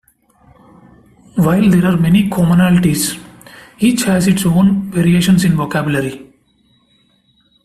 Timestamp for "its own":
4.27-4.89